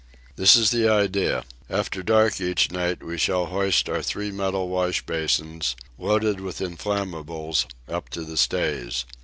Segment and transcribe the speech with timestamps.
[0.35, 5.05] This is the idea: after dark each night we shall hoist our three metal wash
[5.05, 9.05] basins, loaded with inflammables, up to the stays.